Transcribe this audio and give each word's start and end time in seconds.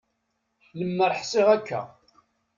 Lemmer 0.79 1.11
ḥṣiɣ 1.19 1.47
akka. 1.55 1.81